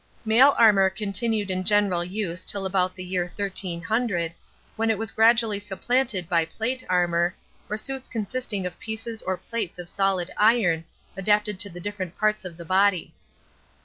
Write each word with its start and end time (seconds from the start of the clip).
Mail 0.25 0.55
armor 0.57 0.89
continued 0.89 1.51
in 1.51 1.63
general 1.63 2.03
use 2.03 2.43
till 2.43 2.65
about 2.65 2.95
the 2.95 3.03
year 3.03 3.25
1300, 3.25 4.33
when 4.75 4.89
it 4.89 4.97
was 4.97 5.11
gradually 5.11 5.59
supplanted 5.59 6.27
by 6.27 6.43
plate 6.43 6.83
armor, 6.89 7.35
or 7.69 7.77
suits 7.77 8.07
consisting 8.07 8.65
of 8.65 8.79
pieces 8.79 9.21
or 9.21 9.37
plates 9.37 9.77
of 9.77 9.87
solid 9.87 10.31
iron, 10.37 10.85
adapted 11.15 11.59
to 11.59 11.69
the 11.69 11.79
different 11.79 12.17
parts 12.17 12.43
of 12.45 12.57
the 12.57 12.65
body. 12.65 13.13